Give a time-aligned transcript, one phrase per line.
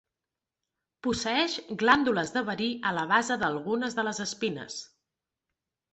[1.07, 4.79] Posseeix glàndules de verí a la base d'algunes de les espines.